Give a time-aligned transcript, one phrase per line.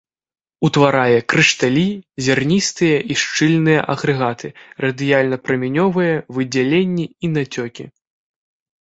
[0.69, 1.83] Утварае крышталі,
[2.29, 4.47] зярністыя і шчыльныя агрэгаты,
[4.89, 7.83] радыяльна-прамянёвыя выдзяленні і нацёкі.